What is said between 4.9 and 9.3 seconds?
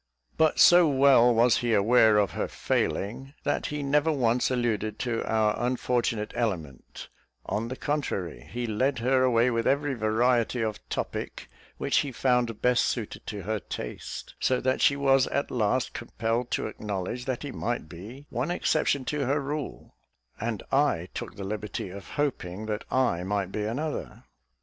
to our unfortunate element; on the contrary, he led her